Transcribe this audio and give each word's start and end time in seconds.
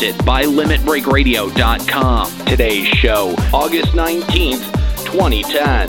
presented 0.00 0.24
by 0.24 0.44
LimitBreakRadio.com. 0.44 2.46
Today's 2.46 2.88
show, 2.88 3.34
August 3.52 3.92
19th, 3.92 4.64
2010. 5.04 5.88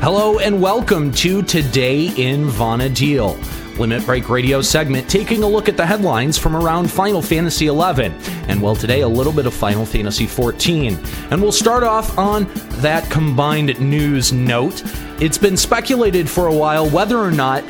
Hello 0.00 0.40
and 0.40 0.60
welcome 0.60 1.12
to 1.12 1.40
Today 1.42 2.06
in 2.16 2.46
Vana'diel. 2.46 3.59
Limit 3.78 4.04
Break 4.04 4.28
Radio 4.28 4.60
segment 4.62 5.08
taking 5.08 5.42
a 5.42 5.46
look 5.46 5.68
at 5.68 5.76
the 5.76 5.86
headlines 5.86 6.36
from 6.36 6.56
around 6.56 6.90
Final 6.90 7.22
Fantasy 7.22 7.66
XI, 7.66 8.12
and 8.48 8.60
well, 8.60 8.74
today 8.74 9.00
a 9.00 9.08
little 9.08 9.32
bit 9.32 9.46
of 9.46 9.54
Final 9.54 9.86
Fantasy 9.86 10.26
XIV. 10.26 11.30
And 11.30 11.42
we'll 11.42 11.52
start 11.52 11.82
off 11.82 12.16
on 12.18 12.46
that 12.80 13.10
combined 13.10 13.80
news 13.80 14.32
note. 14.32 14.82
It's 15.20 15.38
been 15.38 15.56
speculated 15.56 16.28
for 16.28 16.46
a 16.46 16.54
while 16.54 16.88
whether 16.88 17.18
or 17.18 17.30
not 17.30 17.64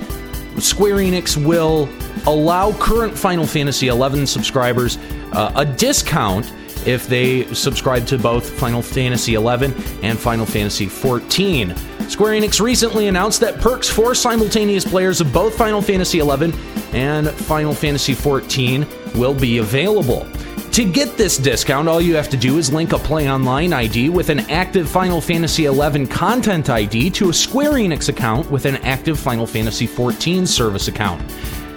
Square 0.59 0.97
Enix 0.97 1.43
will 1.43 1.89
allow 2.27 2.73
current 2.79 3.17
Final 3.17 3.47
Fantasy 3.47 3.89
XI 3.89 4.27
subscribers 4.27 4.99
uh, 5.33 5.53
a 5.57 5.65
discount 5.65 6.53
if 6.87 7.07
they 7.07 7.45
subscribe 7.55 8.07
to 8.07 8.19
both 8.19 8.49
Final 8.59 8.83
Fantasy 8.83 9.35
XI 9.35 9.73
and 10.03 10.19
Final 10.19 10.47
Fantasy 10.47 10.87
XIV. 10.87 11.77
Square 12.11 12.41
Enix 12.41 12.61
recently 12.61 13.07
announced 13.07 13.39
that 13.39 13.61
perks 13.61 13.89
for 13.89 14.17
simultaneous 14.17 14.85
players 14.85 15.21
of 15.21 15.33
both 15.33 15.57
Final 15.57 15.81
Fantasy 15.81 16.19
XI 16.19 16.53
and 16.93 17.31
Final 17.31 17.73
Fantasy 17.73 18.17
XIV 18.17 19.15
will 19.15 19.33
be 19.33 19.59
available. 19.59 20.27
To 20.73 20.85
get 20.85 21.17
this 21.17 21.39
discount, 21.39 21.89
all 21.89 22.01
you 22.01 22.17
have 22.17 22.29
to 22.31 22.37
do 22.37 22.59
is 22.59 22.73
link 22.73 22.93
a 22.93 22.99
Play 22.99 23.31
Online 23.31 23.73
ID 23.73 24.09
with 24.09 24.29
an 24.29 24.41
active 24.51 24.91
Final 24.91 25.21
Fantasy 25.21 25.73
XI 25.73 26.07
content 26.07 26.69
ID 26.69 27.11
to 27.11 27.31
a 27.31 27.33
Square 27.33 27.75
Enix 27.75 28.09
account 28.09 28.51
with 28.51 28.67
an 28.67 28.77
active 28.79 29.19
Final 29.19 29.47
Fantasy 29.47 29.87
XIV 29.87 30.49
service 30.49 30.89
account. 30.89 31.23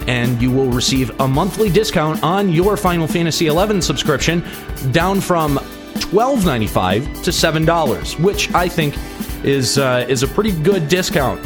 And 0.08 0.42
you 0.42 0.50
will 0.50 0.68
receive 0.68 1.12
a 1.20 1.28
monthly 1.28 1.70
discount 1.70 2.20
on 2.24 2.48
your 2.50 2.76
Final 2.76 3.06
Fantasy 3.06 3.48
XI 3.48 3.80
subscription 3.80 4.44
down 4.90 5.20
from 5.20 5.58
$12.95 5.94 7.22
to 7.22 7.30
$7, 7.30 8.20
which 8.20 8.52
I 8.52 8.68
think 8.68 8.96
is 9.44 9.78
uh, 9.78 10.04
is 10.08 10.22
a 10.22 10.28
pretty 10.28 10.52
good 10.52 10.88
discount. 10.88 11.40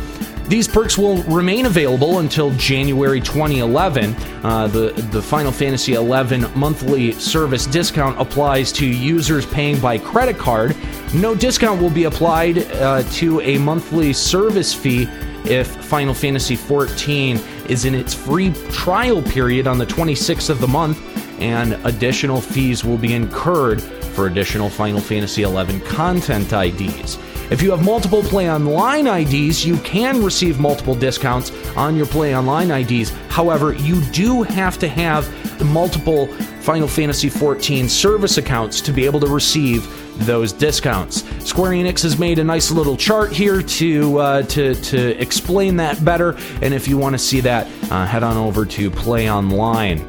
These 0.49 0.67
perks 0.67 0.97
will 0.97 1.23
remain 1.25 1.67
available 1.67 2.21
until 2.21 2.51
January 2.53 3.21
2011. 3.21 4.15
Uh, 4.43 4.67
the 4.69 4.93
the 5.11 5.21
Final 5.21 5.53
Fantasy 5.53 5.93
XI 5.95 6.39
monthly 6.57 7.13
service 7.13 7.67
discount 7.67 8.19
applies 8.19 8.73
to 8.73 8.87
users 8.87 9.45
paying 9.45 9.79
by 9.79 9.99
credit 9.99 10.39
card. 10.39 10.75
No 11.13 11.35
discount 11.35 11.83
will 11.83 11.91
be 11.91 12.05
applied 12.05 12.59
uh, 12.59 13.03
to 13.13 13.41
a 13.43 13.59
monthly 13.59 14.13
service 14.13 14.73
fee 14.73 15.07
if 15.45 15.69
Final 15.85 16.15
Fantasy 16.15 16.57
XIV 16.57 17.69
is 17.69 17.85
in 17.85 17.95
its 17.95 18.15
free 18.15 18.53
trial 18.71 19.23
period 19.23 19.67
on 19.67 19.79
the 19.79 19.87
26th 19.87 20.51
of 20.51 20.61
the 20.61 20.69
month, 20.69 20.99
and 21.41 21.75
additional 21.85 22.41
fees 22.41 22.85
will 22.85 22.99
be 22.99 23.15
incurred 23.15 23.83
for 23.83 24.27
additional 24.27 24.69
Final 24.69 25.01
Fantasy 25.01 25.45
XI 25.45 25.81
content 25.81 26.53
IDs. 26.53 27.19
If 27.51 27.63
you 27.63 27.71
have 27.71 27.83
multiple 27.83 28.23
Play 28.23 28.51
Online 28.51 29.07
IDs, 29.07 29.65
you 29.65 29.79
can 29.79 30.23
receive 30.23 30.61
multiple 30.61 30.95
discounts 30.95 31.51
on 31.77 31.97
your 31.97 32.05
Play 32.05 32.37
Online 32.37 32.71
IDs. 32.71 33.11
However, 33.31 33.73
you 33.73 34.03
do 34.13 34.43
have 34.43 34.77
to 34.79 34.89
have 34.89 35.27
multiple 35.65 36.27
Final 36.61 36.87
Fantasy 36.87 37.31
XIV 37.31 37.89
service 37.89 38.37
accounts 38.37 38.83
to 38.83 38.93
be 38.93 39.07
able 39.07 39.21
to 39.21 39.27
receive 39.29 39.89
those 40.27 40.53
discounts. 40.53 41.25
Square 41.43 41.73
Enix 41.73 42.03
has 42.03 42.19
made 42.19 42.39
a 42.39 42.45
nice 42.45 42.71
little 42.71 42.99
chart 42.99 43.33
here 43.33 43.63
to 43.63 44.19
uh, 44.19 44.42
to 44.42 44.75
to 44.75 45.19
explain 45.20 45.77
that 45.77 46.05
better, 46.05 46.37
and 46.61 46.75
if 46.75 46.87
you 46.87 46.98
want 46.98 47.14
to 47.14 47.19
see 47.19 47.41
that, 47.41 47.67
uh, 47.91 48.05
head 48.05 48.23
on 48.23 48.37
over 48.37 48.67
to 48.67 48.91
Play 48.91 49.31
Online. 49.31 50.01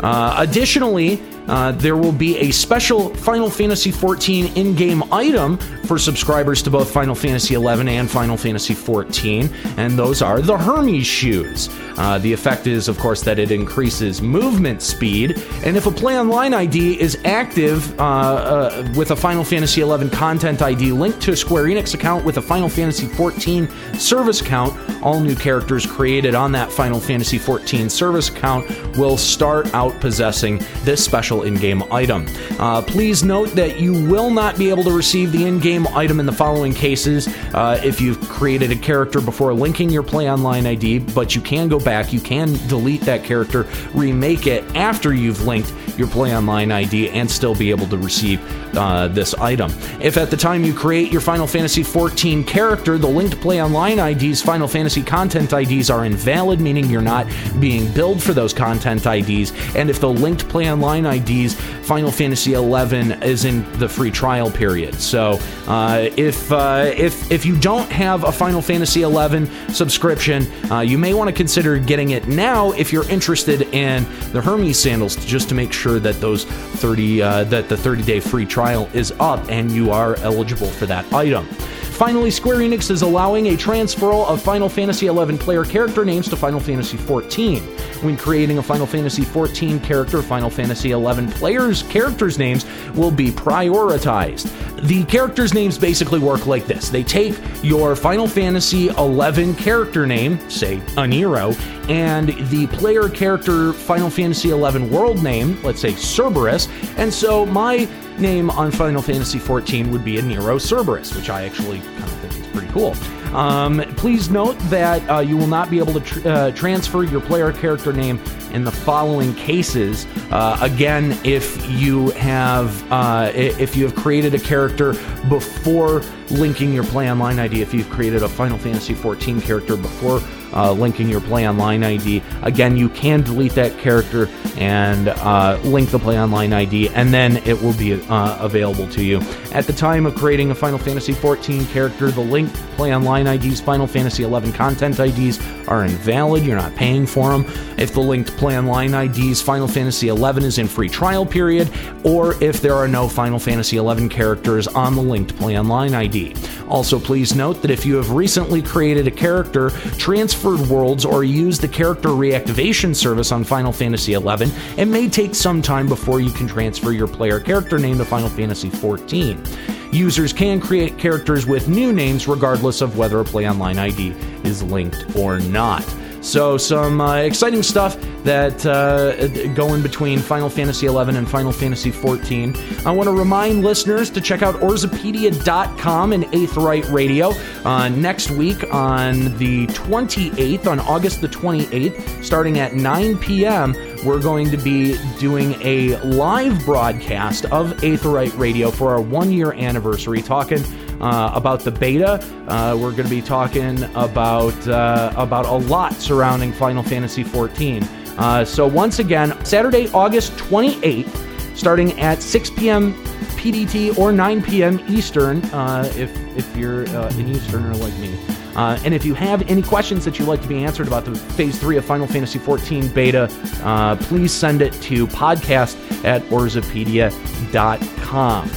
Uh, 0.00 0.34
additionally, 0.36 1.22
uh, 1.48 1.72
there 1.72 1.96
will 1.96 2.12
be 2.12 2.38
a 2.38 2.50
special 2.50 3.14
Final 3.14 3.50
Fantasy 3.50 3.90
XIV 3.90 4.56
in 4.56 4.74
game 4.74 5.02
item 5.12 5.58
for 5.86 5.98
subscribers 5.98 6.62
to 6.62 6.70
both 6.70 6.90
Final 6.90 7.14
Fantasy 7.14 7.54
XI 7.54 7.66
and 7.66 8.10
Final 8.10 8.36
Fantasy 8.36 8.74
XIV, 8.74 9.52
and 9.78 9.98
those 9.98 10.22
are 10.22 10.40
the 10.40 10.56
Hermes 10.56 11.06
shoes. 11.06 11.68
Uh, 11.98 12.18
the 12.18 12.32
effect 12.32 12.66
is, 12.66 12.88
of 12.88 12.98
course, 12.98 13.22
that 13.22 13.38
it 13.38 13.50
increases 13.50 14.22
movement 14.22 14.82
speed, 14.82 15.42
and 15.64 15.76
if 15.76 15.86
a 15.86 15.90
Play 15.90 16.18
Online 16.18 16.54
ID 16.54 17.00
is 17.00 17.18
active 17.24 17.98
uh, 18.00 18.02
uh, 18.02 18.92
with 18.96 19.10
a 19.10 19.16
Final 19.16 19.44
Fantasy 19.44 19.82
XI 19.82 20.08
content 20.10 20.62
ID 20.62 20.92
linked 20.92 21.20
to 21.22 21.32
a 21.32 21.36
Square 21.36 21.64
Enix 21.64 21.94
account 21.94 22.24
with 22.24 22.38
a 22.38 22.42
Final 22.42 22.68
Fantasy 22.68 23.06
XIV 23.06 23.70
service 23.98 24.40
account, 24.40 24.74
all 25.02 25.20
new 25.20 25.34
characters 25.34 25.84
created 25.86 26.34
on 26.34 26.52
that 26.52 26.72
Final 26.72 27.00
Fantasy 27.00 27.38
XIV 27.38 27.90
service 27.90 28.28
account 28.28 28.66
will 28.96 29.16
start 29.16 29.72
out 29.74 29.98
possessing 30.00 30.58
this 30.84 31.04
special 31.04 31.31
in 31.40 31.54
game 31.54 31.82
item. 31.90 32.26
Uh, 32.58 32.82
please 32.82 33.24
note 33.24 33.48
that 33.52 33.80
you 33.80 33.94
will 33.94 34.30
not 34.30 34.58
be 34.58 34.68
able 34.68 34.84
to 34.84 34.92
receive 34.92 35.32
the 35.32 35.46
in 35.46 35.58
game 35.58 35.86
item 35.88 36.20
in 36.20 36.26
the 36.26 36.32
following 36.32 36.74
cases 36.74 37.26
uh, 37.54 37.80
if 37.82 38.00
you've 38.00 38.20
created 38.28 38.70
a 38.70 38.76
character 38.76 39.22
before 39.22 39.54
linking 39.54 39.88
your 39.88 40.02
Play 40.02 40.30
Online 40.30 40.66
ID, 40.66 40.98
but 40.98 41.34
you 41.34 41.40
can 41.40 41.68
go 41.68 41.80
back, 41.80 42.12
you 42.12 42.20
can 42.20 42.52
delete 42.68 43.00
that 43.02 43.24
character, 43.24 43.66
remake 43.94 44.46
it 44.46 44.62
after 44.76 45.14
you've 45.14 45.46
linked 45.46 45.72
your 45.96 46.08
Play 46.08 46.36
Online 46.36 46.70
ID, 46.70 47.08
and 47.10 47.30
still 47.30 47.54
be 47.54 47.70
able 47.70 47.86
to 47.86 47.96
receive 47.96 48.40
uh, 48.76 49.08
this 49.08 49.34
item. 49.34 49.70
If 50.00 50.16
at 50.16 50.30
the 50.30 50.36
time 50.36 50.64
you 50.64 50.74
create 50.74 51.12
your 51.12 51.20
Final 51.20 51.46
Fantasy 51.46 51.82
XIV 51.82 52.46
character, 52.46 52.98
the 52.98 53.08
linked 53.08 53.40
Play 53.40 53.62
Online 53.62 53.98
ID's 53.98 54.42
Final 54.42 54.68
Fantasy 54.68 55.02
content 55.02 55.52
IDs 55.52 55.90
are 55.90 56.04
invalid, 56.04 56.60
meaning 56.60 56.86
you're 56.86 57.02
not 57.02 57.26
being 57.60 57.92
billed 57.92 58.22
for 58.22 58.32
those 58.32 58.52
content 58.52 59.06
IDs, 59.06 59.52
and 59.74 59.90
if 59.90 60.00
the 60.00 60.08
linked 60.08 60.48
Play 60.48 60.70
Online 60.70 61.06
Final 61.22 62.10
Fantasy 62.10 62.52
XI 62.52 63.24
is 63.24 63.44
in 63.44 63.70
the 63.78 63.88
free 63.88 64.10
trial 64.10 64.50
period. 64.50 64.94
So 65.00 65.38
uh, 65.66 66.08
if 66.16 66.50
uh, 66.52 66.90
if 66.96 67.30
if 67.30 67.44
you 67.44 67.58
don't 67.58 67.90
have 67.90 68.24
a 68.24 68.32
Final 68.32 68.62
Fantasy 68.62 69.02
XI 69.02 69.72
subscription, 69.72 70.46
uh, 70.70 70.80
you 70.80 70.98
may 70.98 71.14
want 71.14 71.28
to 71.28 71.34
consider 71.34 71.78
getting 71.78 72.10
it 72.10 72.28
now 72.28 72.72
if 72.72 72.92
you're 72.92 73.08
interested 73.08 73.62
in 73.74 74.04
the 74.32 74.40
Hermes 74.40 74.78
sandals, 74.78 75.16
just 75.24 75.48
to 75.48 75.54
make 75.54 75.72
sure 75.72 75.98
that 75.98 76.20
those 76.20 76.44
30 76.44 77.22
uh, 77.22 77.44
that 77.44 77.68
the 77.68 77.76
30 77.76 78.02
day 78.02 78.20
free 78.20 78.46
trial 78.46 78.88
is 78.92 79.12
up 79.20 79.44
and 79.48 79.70
you 79.70 79.90
are 79.90 80.16
eligible 80.16 80.68
for 80.68 80.86
that 80.86 81.10
item. 81.12 81.46
Finally, 81.92 82.30
Square 82.30 82.56
Enix 82.56 82.90
is 82.90 83.02
allowing 83.02 83.48
a 83.48 83.52
transferal 83.52 84.26
of 84.26 84.42
Final 84.42 84.68
Fantasy 84.68 85.06
XI 85.06 85.38
player 85.38 85.64
character 85.64 86.04
names 86.04 86.28
to 86.28 86.36
Final 86.36 86.58
Fantasy 86.58 86.96
XIV. 86.96 87.71
When 88.02 88.16
creating 88.16 88.58
a 88.58 88.62
Final 88.62 88.84
Fantasy 88.84 89.22
XIV 89.22 89.82
character, 89.84 90.22
Final 90.22 90.50
Fantasy 90.50 90.88
XI 90.88 91.26
players' 91.38 91.84
characters' 91.84 92.36
names 92.36 92.66
will 92.94 93.12
be 93.12 93.30
prioritized. 93.30 94.50
The 94.88 95.04
characters' 95.04 95.54
names 95.54 95.78
basically 95.78 96.18
work 96.18 96.46
like 96.48 96.66
this 96.66 96.88
they 96.88 97.04
take 97.04 97.38
your 97.62 97.94
Final 97.94 98.26
Fantasy 98.26 98.88
XI 98.88 99.54
character 99.54 100.04
name, 100.04 100.38
say 100.50 100.78
Aniero, 100.96 101.56
and 101.88 102.30
the 102.50 102.66
player 102.72 103.08
character 103.08 103.72
Final 103.72 104.10
Fantasy 104.10 104.48
XI 104.48 104.78
world 104.88 105.22
name, 105.22 105.62
let's 105.62 105.80
say 105.80 105.92
Cerberus, 105.92 106.68
and 106.96 107.14
so 107.14 107.46
my 107.46 107.88
name 108.18 108.50
on 108.50 108.72
Final 108.72 109.00
Fantasy 109.00 109.38
XIV 109.38 109.92
would 109.92 110.04
be 110.04 110.16
Aniero 110.16 110.60
Cerberus, 110.60 111.14
which 111.14 111.30
I 111.30 111.44
actually 111.44 111.78
kind 111.78 112.02
of 112.02 112.10
think 112.18 112.44
is 112.44 112.46
pretty 112.48 112.72
cool. 112.72 112.96
Um, 113.32 113.80
please 113.96 114.30
note 114.30 114.58
that 114.64 115.08
uh, 115.08 115.20
you 115.20 115.36
will 115.36 115.46
not 115.46 115.70
be 115.70 115.78
able 115.78 115.94
to 115.94 116.00
tr- 116.00 116.28
uh, 116.28 116.50
transfer 116.52 117.02
your 117.02 117.20
player 117.20 117.52
character 117.52 117.92
name 117.92 118.20
in 118.52 118.64
the 118.64 118.70
following 118.70 119.34
cases. 119.34 120.06
Uh, 120.30 120.58
again, 120.60 121.18
if 121.24 121.68
you 121.70 122.10
have 122.10 122.92
uh, 122.92 123.32
if 123.34 123.74
you 123.76 123.84
have 123.84 123.94
created 123.94 124.34
a 124.34 124.38
character 124.38 124.92
before 125.28 126.02
linking 126.30 126.72
your 126.72 126.84
Play 126.84 127.10
Online 127.10 127.38
ID, 127.38 127.62
if 127.62 127.72
you've 127.72 127.88
created 127.90 128.22
a 128.22 128.28
Final 128.28 128.58
Fantasy 128.58 128.94
XIV 128.94 129.42
character 129.42 129.76
before 129.76 130.20
uh, 130.52 130.72
linking 130.72 131.08
your 131.08 131.20
Play 131.20 131.48
Online 131.48 131.82
ID, 131.82 132.22
again, 132.42 132.76
you 132.76 132.88
can 132.88 133.22
delete 133.22 133.52
that 133.52 133.78
character 133.78 134.28
and 134.56 135.08
uh, 135.08 135.58
link 135.64 135.90
the 135.90 135.98
Play 135.98 136.18
Online 136.18 136.52
ID, 136.52 136.88
and 136.90 137.12
then 137.12 137.38
it 137.38 137.60
will 137.60 137.72
be 137.74 137.94
uh, 137.94 138.44
available 138.44 138.88
to 138.88 139.02
you. 139.02 139.20
At 139.52 139.66
the 139.66 139.72
time 139.72 140.06
of 140.06 140.14
creating 140.14 140.50
a 140.50 140.54
Final 140.54 140.78
Fantasy 140.78 141.14
XIV 141.14 141.68
character, 141.70 142.10
the 142.10 142.20
linked 142.20 142.54
Play 142.76 142.94
Online 142.94 143.26
IDs, 143.26 143.60
Final 143.60 143.86
Fantasy 143.86 144.24
XI 144.24 144.52
content 144.52 144.98
IDs 144.98 145.40
are 145.68 145.84
invalid. 145.84 146.44
You're 146.44 146.56
not 146.56 146.74
paying 146.74 147.06
for 147.06 147.30
them. 147.30 147.44
If 147.78 147.94
the 147.94 148.00
linked 148.00 148.36
Play 148.36 148.58
Online 148.58 148.94
IDs, 148.94 149.40
Final 149.40 149.68
Fantasy 149.68 150.08
XI 150.08 150.44
is 150.44 150.58
in 150.58 150.68
free 150.68 150.88
trial 150.88 151.24
period, 151.24 151.70
or 152.04 152.42
if 152.42 152.60
there 152.60 152.74
are 152.74 152.88
no 152.88 153.08
Final 153.08 153.38
Fantasy 153.38 153.78
XI 153.78 154.08
characters 154.08 154.68
on 154.68 154.94
the 154.94 155.02
linked 155.02 155.36
Play 155.36 155.58
Online 155.58 155.94
ID. 155.94 156.34
Also, 156.68 156.98
please 156.98 157.34
note 157.34 157.60
that 157.62 157.70
if 157.70 157.84
you 157.84 157.96
have 157.96 158.10
recently 158.10 158.62
created 158.62 159.06
a 159.06 159.10
character, 159.10 159.70
transfer 159.98 160.41
transferred 160.42 160.68
worlds 160.68 161.04
or 161.04 161.22
use 161.22 161.58
the 161.58 161.68
character 161.68 162.08
reactivation 162.08 162.94
service 162.94 163.30
on 163.30 163.44
Final 163.44 163.72
Fantasy 163.72 164.14
XI, 164.14 164.52
it 164.76 164.86
may 164.86 165.08
take 165.08 165.34
some 165.34 165.62
time 165.62 165.86
before 165.86 166.20
you 166.20 166.30
can 166.30 166.48
transfer 166.48 166.90
your 166.90 167.06
player 167.06 167.38
character 167.38 167.78
name 167.78 167.98
to 167.98 168.04
Final 168.04 168.28
Fantasy 168.28 168.68
XIV. 168.68 169.94
Users 169.94 170.32
can 170.32 170.60
create 170.60 170.98
characters 170.98 171.46
with 171.46 171.68
new 171.68 171.92
names 171.92 172.26
regardless 172.26 172.80
of 172.80 172.96
whether 172.96 173.20
a 173.20 173.24
Play 173.24 173.48
Online 173.48 173.78
ID 173.78 174.08
is 174.42 174.62
linked 174.64 175.14
or 175.16 175.38
not. 175.38 175.84
So, 176.22 176.56
some 176.56 177.00
uh, 177.00 177.16
exciting 177.16 177.64
stuff 177.64 178.00
that 178.22 178.64
uh, 178.64 179.26
go 179.54 179.74
in 179.74 179.82
between 179.82 180.20
Final 180.20 180.48
Fantasy 180.48 180.86
XI 180.86 180.96
and 180.96 181.28
Final 181.28 181.50
Fantasy 181.50 181.90
XIV. 181.90 182.86
I 182.86 182.92
want 182.92 183.08
to 183.08 183.12
remind 183.12 183.64
listeners 183.64 184.08
to 184.10 184.20
check 184.20 184.40
out 184.42 184.54
Eorzeapedia.com 184.56 186.12
and 186.12 186.24
Aetheryte 186.26 186.90
Radio 186.92 187.32
uh, 187.64 187.88
next 187.88 188.30
week 188.30 188.72
on 188.72 189.36
the 189.38 189.66
28th, 189.68 190.66
on 190.68 190.78
August 190.80 191.20
the 191.20 191.28
28th, 191.28 192.24
starting 192.24 192.60
at 192.60 192.74
9 192.74 193.18
p.m. 193.18 193.74
We're 194.04 194.20
going 194.20 194.50
to 194.50 194.56
be 194.56 194.98
doing 195.20 195.54
a 195.62 195.96
live 195.98 196.64
broadcast 196.64 197.44
of 197.46 197.68
Aetheryte 197.82 198.36
Radio 198.36 198.72
for 198.72 198.90
our 198.90 199.00
one 199.00 199.30
year 199.30 199.52
anniversary, 199.52 200.20
talking 200.22 200.60
uh, 201.00 201.30
about 201.32 201.60
the 201.60 201.70
beta. 201.70 202.14
Uh, 202.48 202.76
we're 202.76 202.90
going 202.90 203.04
to 203.04 203.10
be 203.10 203.22
talking 203.22 203.84
about 203.94 204.56
uh, 204.66 205.12
about 205.16 205.46
a 205.46 205.54
lot 205.54 205.92
surrounding 205.94 206.52
Final 206.52 206.82
Fantasy 206.82 207.22
XIV. 207.22 207.86
Uh, 208.18 208.44
so 208.44 208.66
once 208.66 208.98
again, 208.98 209.32
Saturday, 209.44 209.88
August 209.92 210.32
28th, 210.32 211.56
starting 211.56 211.98
at 212.00 212.20
6 212.20 212.50
p.m. 212.50 212.94
PDT 213.36 213.96
or 213.98 214.10
9 214.10 214.42
p.m. 214.42 214.80
Eastern, 214.88 215.44
uh, 215.46 215.90
if 215.96 216.10
if 216.36 216.56
you're 216.56 216.88
uh, 216.88 217.08
an 217.10 217.28
Easterner 217.28 217.74
like 217.76 217.96
me. 217.98 218.18
Uh, 218.56 218.78
and 218.84 218.94
if 218.94 219.04
you 219.04 219.14
have 219.14 219.48
any 219.50 219.62
questions 219.62 220.04
that 220.04 220.18
you'd 220.18 220.28
like 220.28 220.42
to 220.42 220.48
be 220.48 220.64
answered 220.64 220.86
about 220.86 221.04
the 221.04 221.14
Phase 221.14 221.58
3 221.58 221.76
of 221.76 221.84
Final 221.84 222.06
Fantasy 222.06 222.38
XIV 222.38 222.94
beta, 222.94 223.28
uh, 223.62 223.96
please 223.96 224.32
send 224.32 224.62
it 224.62 224.72
to 224.82 225.06
podcast 225.06 225.76
at 226.04 226.22
eorzeapedia.com. 226.24 228.50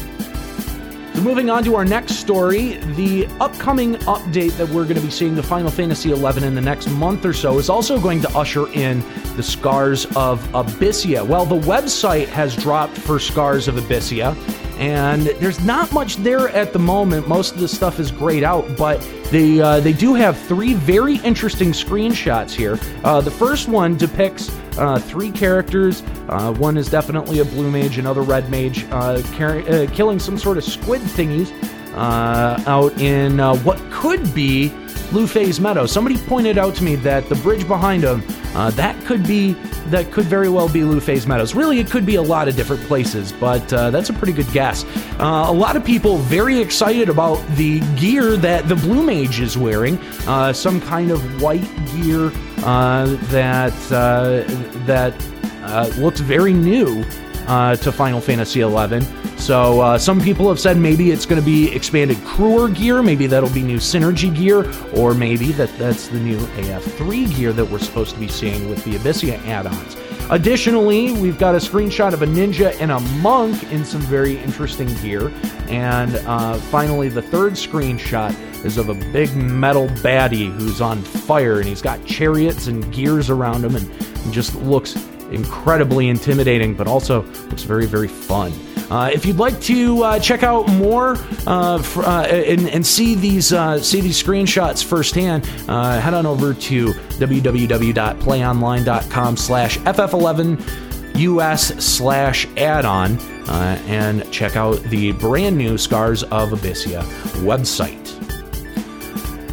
So 1.16 1.22
moving 1.22 1.50
on 1.50 1.64
to 1.64 1.76
our 1.76 1.86
next 1.86 2.16
story, 2.16 2.74
the 2.98 3.26
upcoming 3.40 3.96
update 4.00 4.58
that 4.58 4.68
we're 4.68 4.84
going 4.84 4.98
to 4.98 5.02
be 5.02 5.10
seeing 5.10 5.34
to 5.38 5.44
Final 5.44 5.72
Fantasy 5.72 6.14
XI 6.14 6.46
in 6.46 6.56
the 6.56 6.62
next 6.62 6.90
month 6.90 7.26
or 7.26 7.32
so 7.32 7.58
is 7.58 7.70
also 7.70 8.02
going 8.02 8.22
to 8.22 8.30
usher 8.38 8.68
in 8.74 9.02
the 9.38 9.44
Scars 9.44 10.06
of 10.18 10.46
Abyssea. 10.52 11.26
Well, 11.26 11.46
the 11.46 11.60
website 11.60 12.28
has 12.28 12.54
dropped 12.54 12.98
for 12.98 13.18
Scars 13.18 13.70
of 13.70 13.76
Abyssea, 13.76 14.36
and 14.78 15.24
there's 15.24 15.64
not 15.64 15.92
much 15.92 16.18
there 16.18 16.50
at 16.50 16.74
the 16.74 16.80
moment. 16.80 17.28
Most 17.28 17.54
of 17.54 17.60
the 17.60 17.68
stuff 17.68 18.00
is 18.00 18.12
grayed 18.12 18.44
out, 18.44 18.66
but 18.78 19.00
they 19.32 19.60
uh, 19.60 19.80
they 19.80 19.94
do 19.94 20.14
have 20.14 20.38
three 20.38 20.74
very 20.74 21.18
interesting 21.18 21.72
screenshots 21.72 22.52
here. 22.52 22.80
Uh, 23.04 23.22
the 23.22 23.32
first 23.32 23.68
one 23.68 23.98
depicts 23.98 24.50
uh, 24.78 25.00
three 25.00 25.32
characters. 25.32 26.04
Uh, 26.30 26.54
one 26.54 26.78
is 26.78 26.90
definitely 26.90 27.40
a 27.40 27.46
blue 27.46 27.72
mage, 27.72 27.98
another 27.98 28.22
red 28.22 28.50
mage, 28.50 28.86
uh, 28.92 29.22
car- 29.38 29.60
uh, 29.60 29.88
killing 29.94 30.20
some 30.20 30.38
sort 30.38 30.58
of 30.58 30.64
squid 30.64 31.02
thingies 31.02 31.52
out 31.96 32.92
in 33.00 33.40
what 33.64 33.80
could 33.90 34.34
be 34.36 34.70
Lufaise 35.12 35.60
Meadow. 35.60 35.86
Somebody 35.86 36.18
pointed 36.18 36.58
out 36.58 36.76
to 36.76 36.84
me 36.84 36.96
that 36.98 37.30
the 37.30 37.36
bridge 37.36 37.68
behind 37.68 38.04
them, 38.04 38.22
uh, 38.56 38.70
that 38.72 39.00
could 39.06 39.26
be 39.28 39.54
that 39.90 40.12
could 40.12 40.26
very 40.26 40.50
well 40.50 40.70
be 40.70 40.80
Lufaise 40.80 41.28
Meadows. 41.28 41.54
Really, 41.54 41.80
it 41.80 41.92
could 41.92 42.06
be 42.06 42.16
a 42.16 42.22
lot 42.22 42.48
of 42.48 42.56
different 42.56 42.82
places, 42.84 43.32
but 43.34 43.72
uh, 43.74 43.92
that's 43.92 44.10
a 44.10 44.14
pretty 44.14 44.34
good 44.34 44.50
guess. 44.52 44.86
Uh, 45.20 45.46
a 45.48 45.54
lot 45.54 45.76
of 45.76 45.84
people 45.84 46.18
very 46.18 46.60
excited 46.60 47.10
about 47.10 47.46
the 47.56 47.82
gear 47.96 48.38
that 48.38 48.68
the 48.68 48.76
Blue 48.76 49.04
Mage 49.04 49.42
is 49.42 49.58
wearing, 49.58 49.98
uh, 50.28 50.54
some 50.54 50.80
kind 50.82 51.12
of 51.12 51.42
white 51.42 51.70
gear 51.94 52.32
uh, 52.64 53.06
that 53.30 53.74
uh, 53.92 54.44
that 54.86 55.14
looks 55.98 56.20
very 56.20 56.54
new 56.54 57.04
to 57.46 57.92
Final 57.92 58.22
Fantasy 58.22 58.62
XI. 58.62 59.02
So 59.38 59.82
uh, 59.82 59.98
some 59.98 60.20
people 60.20 60.50
have 60.50 60.60
said 60.60 60.78
maybe 60.78 61.12
it's 61.12 61.26
going 61.26 61.40
to 61.40 61.46
be 61.46 61.72
expanded 61.74 62.18
Cruor 62.18 62.74
gear, 62.74 63.04
maybe 63.04 63.28
that'll 63.28 63.50
be 63.50 63.62
new 63.62 63.78
synergy 63.78 64.36
gear, 64.36 64.72
or 64.96 65.14
maybe 65.14 65.52
that 65.54 65.76
that's 65.78 66.08
the 66.08 66.20
new 66.20 66.38
AF3 66.38 67.36
gear 67.36 67.54
that 67.54 67.66
we're 67.66 67.80
supposed 67.80 68.14
to 68.14 68.20
be 68.20 68.28
seeing 68.28 68.70
with 68.70 68.84
the 68.86 68.92
Abyssea 68.96 69.38
add-ons. 69.46 69.96
Additionally, 70.32 71.12
we've 71.12 71.38
got 71.38 71.54
a 71.54 71.60
screenshot 71.60 72.14
of 72.14 72.24
a 72.24 72.26
ninja 72.26 72.76
and 72.82 72.92
a 72.92 73.00
monk 73.22 73.62
in 73.72 73.86
some 73.86 74.02
very 74.02 74.40
interesting 74.40 74.88
gear. 74.96 75.32
And 75.68 76.16
uh, 76.26 76.56
finally, 76.56 77.10
the 77.10 77.22
third 77.22 77.54
screenshot 77.54 78.34
is 78.66 78.80
of 78.80 78.90
a 78.90 78.96
big 79.12 79.36
metal 79.36 79.88
baddie 79.88 80.52
who's 80.52 80.82
on 80.82 81.04
fire, 81.04 81.60
and 81.60 81.68
he's 81.68 81.84
got 81.84 82.04
chariots 82.08 82.66
and 82.66 82.92
gears 82.92 83.30
around 83.30 83.64
him, 83.64 83.76
and 83.76 84.34
just 84.34 84.56
looks 84.56 84.96
incredibly 85.32 86.10
intimidating, 86.10 86.74
but 86.74 86.88
also 86.88 87.22
looks 87.50 87.64
very, 87.64 87.86
very 87.86 88.08
fun. 88.08 88.52
Uh, 88.90 89.10
if 89.12 89.26
you'd 89.26 89.38
like 89.38 89.60
to 89.62 90.04
uh, 90.04 90.20
check 90.20 90.44
out 90.44 90.68
more 90.70 91.18
uh, 91.48 91.82
uh, 91.98 92.28
and, 92.30 92.70
and, 92.70 92.86
see 92.86 93.16
these 93.16 93.52
uh, 93.52 93.80
see 93.80 94.00
these 94.00 94.22
screenshots 94.22 94.84
firsthand, 94.84 95.44
uh, 95.68 96.00
head 96.00 96.14
on 96.14 96.28
over 96.28 96.54
to 96.54 96.94
www.playonline.com 96.94 99.38
slash 99.38 99.80
ff11 99.80 100.62
us 101.40 101.68
slash 101.84 102.48
add-on 102.58 103.18
and 103.88 104.32
check 104.32 104.56
out 104.56 104.80
the 104.84 105.14
brand 105.14 105.58
new 105.58 105.76
Scars 105.78 106.22
of 106.24 106.50
Abyssea 106.50 107.02
website. 107.42 108.25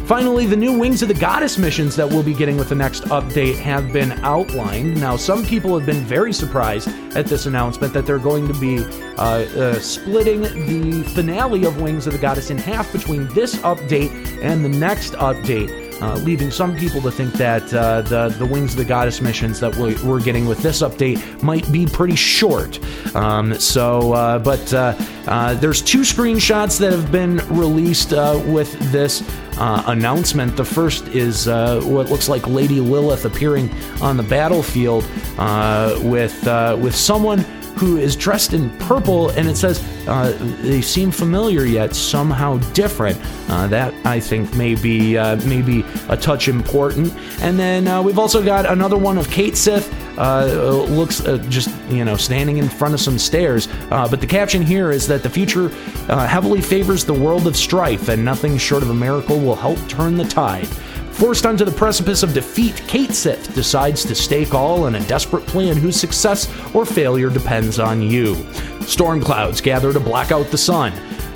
Finally, 0.05 0.45
the 0.45 0.55
new 0.55 0.77
Wings 0.77 1.01
of 1.01 1.07
the 1.07 1.13
Goddess 1.13 1.57
missions 1.57 1.95
that 1.95 2.07
we'll 2.07 2.23
be 2.23 2.33
getting 2.33 2.57
with 2.57 2.67
the 2.67 2.75
next 2.75 3.03
update 3.05 3.55
have 3.55 3.93
been 3.93 4.11
outlined. 4.23 4.99
Now, 4.99 5.15
some 5.15 5.45
people 5.45 5.77
have 5.77 5.85
been 5.85 6.03
very 6.03 6.33
surprised 6.33 6.89
at 7.15 7.25
this 7.25 7.45
announcement 7.45 7.93
that 7.93 8.05
they're 8.05 8.19
going 8.19 8.45
to 8.49 8.53
be 8.59 8.83
uh, 9.17 9.21
uh, 9.21 9.79
splitting 9.79 10.41
the 10.41 11.03
finale 11.15 11.63
of 11.63 11.81
Wings 11.81 12.05
of 12.05 12.11
the 12.11 12.19
Goddess 12.19 12.49
in 12.49 12.57
half 12.57 12.91
between 12.91 13.33
this 13.33 13.55
update 13.57 14.11
and 14.43 14.63
the 14.63 14.69
next 14.69 15.13
update 15.13 15.82
uh, 16.01 16.15
leaving 16.17 16.51
some 16.51 16.75
people 16.75 17.01
to 17.01 17.11
think 17.11 17.33
that 17.33 17.73
uh, 17.73 18.01
the 18.01 18.29
the 18.37 18.45
Wings 18.45 18.71
of 18.71 18.77
the 18.77 18.85
Goddess 18.85 19.21
missions 19.21 19.59
that 19.59 19.75
we, 19.75 19.95
are 20.09 20.19
getting 20.19 20.45
with 20.45 20.59
this 20.59 20.81
update 20.81 21.41
might 21.41 21.69
be 21.71 21.85
pretty 21.85 22.15
short. 22.15 22.79
Um, 23.15 23.53
so, 23.59 24.13
uh, 24.13 24.39
but 24.39 24.73
uh, 24.73 24.95
uh, 25.27 25.53
there's 25.55 25.81
two 25.81 26.01
screenshots 26.01 26.79
that 26.79 26.91
have 26.91 27.11
been 27.11 27.37
released 27.49 28.13
uh, 28.13 28.41
with 28.45 28.71
this. 28.91 29.23
announcement. 29.55 30.57
The 30.57 30.65
first 30.65 31.07
is 31.09 31.45
what 31.45 32.09
looks 32.09 32.27
like 32.27 32.47
Lady 32.47 32.79
Lilith 32.79 33.25
appearing 33.25 33.69
on 34.01 34.17
the 34.17 34.23
battlefield 34.23 35.03
with 36.03 36.43
with 36.81 36.95
someone 36.95 37.45
who 37.83 37.97
is 37.97 38.15
dressed 38.15 38.53
in 38.53 38.69
purple, 38.77 39.29
and 39.31 39.49
it 39.49 39.57
says 39.57 39.83
uh, 40.07 40.31
they 40.61 40.81
seem 40.81 41.11
familiar 41.11 41.65
yet 41.65 41.93
somehow 41.93 42.57
different. 42.71 43.19
Uh, 43.49 43.67
that 43.67 43.93
I 44.05 44.21
think 44.21 44.53
may 44.55 44.75
be 44.75 45.17
uh, 45.17 45.35
maybe 45.45 45.83
a 46.07 46.15
touch 46.15 46.47
important. 46.47 47.13
And 47.41 47.59
then 47.59 47.87
uh, 47.87 48.01
we've 48.01 48.19
also 48.19 48.41
got 48.43 48.65
another 48.65 48.97
one 48.97 49.17
of 49.17 49.29
Cait 49.29 49.57
Sith. 49.57 49.93
Uh, 50.17 50.85
looks 50.89 51.25
uh, 51.25 51.37
just 51.49 51.71
you 51.89 52.05
know 52.05 52.15
standing 52.15 52.57
in 52.57 52.69
front 52.69 52.93
of 52.93 53.01
some 53.01 53.17
stairs, 53.17 53.67
but 53.89 54.21
the 54.21 54.27
caption 54.27 54.61
here 54.61 54.91
is 54.91 55.07
that 55.07 55.23
the 55.23 55.29
future 55.29 55.69
heavily 56.07 56.61
favors 56.61 57.03
the 57.03 57.13
world 57.13 57.47
of 57.47 57.57
strife, 57.57 58.07
and 58.07 58.23
nothing 58.23 58.57
short 58.57 58.83
of 58.83 58.91
a 58.91 58.93
miracle 58.93 59.39
will 59.39 59.55
help 59.55 59.79
turn 59.89 60.15
the 60.15 60.25
tide. 60.25 60.67
Forced 61.13 61.45
onto 61.45 61.63
the 61.63 61.71
precipice 61.71 62.23
of 62.23 62.33
defeat, 62.33 62.75
Sith 63.13 63.53
decides 63.53 64.03
to 64.03 64.15
stake 64.15 64.53
all 64.53 64.87
in 64.87 64.95
a 64.95 65.07
desperate 65.07 65.45
plan 65.45 65.77
whose 65.77 65.95
success 65.95 66.49
or 66.73 66.85
failure 66.85 67.29
depends 67.29 67.79
on 67.79 68.01
you. 68.01 68.35
Storm 68.81 69.21
clouds 69.21 69.61
gather 69.61 69.93
to 69.93 69.99
black 69.99 70.31
out 70.31 70.47
the 70.47 70.57
sun, 70.57 70.91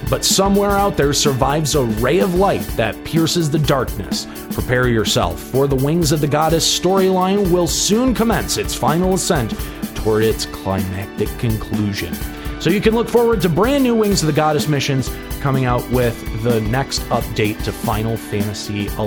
but 0.09 0.25
somewhere 0.25 0.71
out 0.71 0.97
there 0.97 1.13
survives 1.13 1.75
a 1.75 1.83
ray 1.83 2.19
of 2.19 2.35
light 2.35 2.65
that 2.75 3.01
pierces 3.05 3.49
the 3.49 3.59
darkness. 3.59 4.27
Prepare 4.51 4.87
yourself, 4.87 5.39
for 5.39 5.67
the 5.67 5.75
Wings 5.75 6.11
of 6.11 6.21
the 6.21 6.27
Goddess 6.27 6.79
storyline 6.79 7.51
will 7.51 7.67
soon 7.67 8.13
commence 8.15 8.57
its 8.57 8.73
final 8.73 9.13
ascent 9.13 9.53
toward 9.95 10.23
its 10.23 10.47
climactic 10.47 11.29
conclusion. 11.37 12.13
So 12.59 12.71
you 12.71 12.81
can 12.81 12.95
look 12.95 13.07
forward 13.07 13.41
to 13.41 13.49
brand 13.49 13.83
new 13.83 13.95
Wings 13.95 14.23
of 14.23 14.27
the 14.27 14.33
Goddess 14.33 14.67
missions 14.67 15.09
coming 15.47 15.63
out 15.63 15.89
with 15.91 16.43
the 16.43 16.59
next 16.59 16.99
update 17.03 17.63
to 17.63 17.71
Final 17.71 18.17
Fantasy 18.17 18.89
XI. 18.89 18.97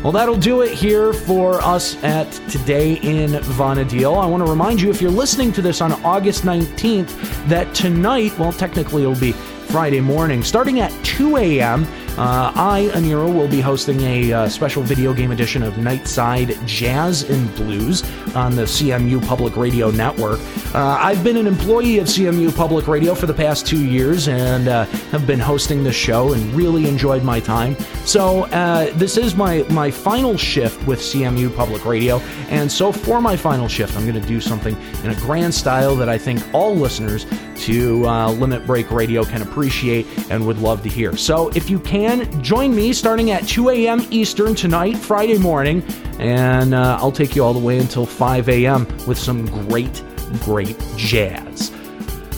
Well, 0.00 0.12
that'll 0.12 0.36
do 0.36 0.60
it 0.60 0.70
here 0.70 1.12
for 1.12 1.60
us 1.60 2.00
at 2.04 2.30
Today 2.48 2.92
in 3.02 3.32
Vana'diel. 3.32 4.16
I 4.16 4.26
want 4.26 4.46
to 4.46 4.48
remind 4.48 4.80
you, 4.80 4.90
if 4.90 5.02
you're 5.02 5.10
listening 5.10 5.50
to 5.54 5.60
this 5.60 5.80
on 5.80 5.90
August 6.04 6.44
19th, 6.44 7.48
that 7.48 7.74
tonight, 7.74 8.38
well, 8.38 8.52
technically 8.52 9.02
it'll 9.02 9.16
be 9.16 9.32
Friday 9.32 10.00
morning, 10.00 10.44
starting 10.44 10.78
at 10.78 10.92
2 11.04 11.36
a.m., 11.38 11.84
Uh, 12.16 12.52
I, 12.54 12.90
Aniero, 12.92 13.34
will 13.34 13.48
be 13.48 13.60
hosting 13.60 14.00
a 14.02 14.32
uh, 14.32 14.48
special 14.48 14.84
video 14.84 15.12
game 15.12 15.32
edition 15.32 15.64
of 15.64 15.74
Nightside 15.74 16.64
Jazz 16.64 17.28
and 17.28 17.52
Blues 17.56 18.04
on 18.36 18.54
the 18.54 18.62
CMU 18.62 19.26
Public 19.26 19.56
Radio 19.56 19.90
Network. 19.90 20.38
Uh, 20.72 20.96
I've 21.00 21.24
been 21.24 21.36
an 21.36 21.48
employee 21.48 21.98
of 21.98 22.06
CMU 22.06 22.54
Public 22.54 22.86
Radio 22.86 23.16
for 23.16 23.26
the 23.26 23.34
past 23.34 23.66
two 23.66 23.84
years 23.84 24.28
and 24.28 24.68
uh, 24.68 24.84
have 25.10 25.26
been 25.26 25.40
hosting 25.40 25.82
the 25.82 25.92
show 25.92 26.34
and 26.34 26.54
really 26.54 26.88
enjoyed 26.88 27.24
my 27.24 27.40
time. 27.40 27.76
So 28.04 28.44
uh, 28.44 28.92
this 28.94 29.16
is 29.16 29.34
my 29.34 29.64
my 29.70 29.90
final 29.90 30.36
shift 30.36 30.86
with 30.86 31.00
CMU 31.00 31.54
Public 31.56 31.84
Radio, 31.84 32.18
and 32.48 32.70
so 32.70 32.92
for 32.92 33.20
my 33.20 33.36
final 33.36 33.66
shift, 33.66 33.96
I'm 33.96 34.06
going 34.06 34.20
to 34.20 34.28
do 34.28 34.40
something 34.40 34.76
in 35.02 35.10
a 35.10 35.16
grand 35.16 35.52
style 35.52 35.96
that 35.96 36.08
I 36.08 36.18
think 36.18 36.42
all 36.54 36.76
listeners 36.76 37.26
to 37.56 38.06
uh, 38.06 38.30
Limit 38.32 38.66
Break 38.66 38.90
Radio 38.90 39.24
can 39.24 39.42
appreciate 39.42 40.06
and 40.30 40.46
would 40.46 40.58
love 40.58 40.82
to 40.82 40.88
hear. 40.88 41.16
So 41.16 41.48
if 41.50 41.70
you 41.70 41.78
can, 41.78 42.03
join 42.42 42.74
me 42.74 42.92
starting 42.92 43.30
at 43.30 43.46
2 43.46 43.70
a.m. 43.70 44.06
Eastern 44.10 44.54
tonight, 44.54 44.96
Friday 44.96 45.38
morning, 45.38 45.82
and 46.18 46.74
uh, 46.74 46.98
I'll 47.00 47.12
take 47.12 47.34
you 47.34 47.42
all 47.42 47.52
the 47.52 47.58
way 47.58 47.78
until 47.78 48.06
5 48.06 48.48
a.m. 48.48 48.86
with 49.06 49.18
some 49.18 49.46
great, 49.68 50.02
great 50.40 50.76
jazz. 50.96 51.72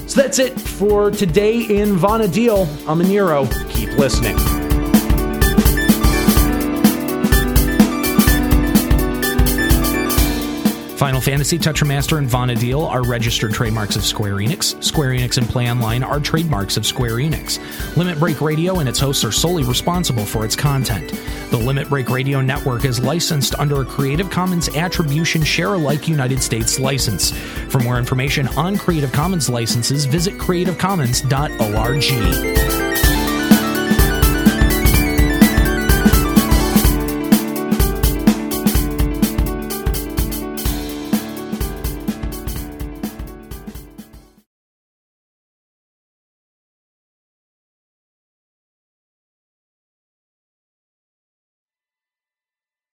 So 0.06 0.23
that's 0.23 0.38
it 0.38 0.61
for 0.61 1.11
today 1.11 1.61
in 1.61 1.96
Vana'diel. 1.96 2.66
I'm 2.88 3.00
Aniero. 3.00 3.50
Keep 3.70 3.99
listening. 3.99 4.55
Final 10.96 11.20
Fantasy, 11.20 11.58
Tetramaster, 11.58 12.16
and 12.16 12.26
Vana'diel 12.26 12.88
are 12.88 13.04
registered 13.04 13.52
trademarks 13.52 13.96
of 13.96 14.04
Square 14.04 14.36
Enix. 14.36 14.82
Square 14.82 15.10
Enix 15.10 15.36
and 15.36 15.46
Play 15.46 15.70
Online 15.70 16.02
are 16.02 16.18
trademarks 16.18 16.78
of 16.78 16.86
Square 16.86 17.16
Enix. 17.16 17.58
Limit 17.98 18.18
Break 18.18 18.40
Radio 18.40 18.78
and 18.78 18.88
its 18.88 18.98
hosts 18.98 19.22
are 19.22 19.30
solely 19.30 19.62
responsible 19.62 20.24
for 20.24 20.42
its 20.42 20.56
content. 20.56 21.12
The 21.50 21.58
Limit 21.58 21.90
Break 21.90 22.08
Radio 22.08 22.40
network 22.40 22.86
is 22.86 22.98
licensed 22.98 23.54
under 23.56 23.82
a 23.82 23.84
Creative 23.84 24.30
Commons 24.30 24.74
Attribution 24.74 25.44
Share 25.44 25.74
Alike 25.74 26.08
United 26.08 26.42
States 26.42 26.78
license. 26.78 27.30
For 27.70 27.80
more 27.80 27.98
information 27.98 28.48
on 28.56 28.78
Creative 28.78 29.12
Commons 29.12 29.50
licenses, 29.50 30.06
visit 30.06 30.38
creativecommons.org. 30.38 32.65